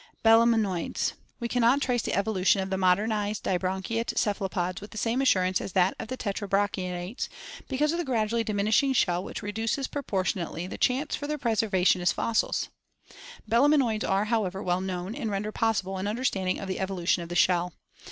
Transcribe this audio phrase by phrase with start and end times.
[0.25, 5.21] Belemnoids.— We can not trace the evolution of the modernized dibranchiate cephalopods with the same
[5.21, 7.29] assurance as that of the tetrabranchiates,
[7.67, 12.11] because of the gradually diminishing shell which reduces proportionately the chance for their preservation as
[12.11, 12.69] fossils.
[13.47, 17.29] Belemnoids are, however, well known and render possible an under standing of the evolution of
[17.29, 17.71] the shell.